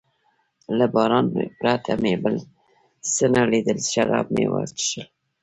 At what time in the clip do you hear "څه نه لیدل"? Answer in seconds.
3.13-3.77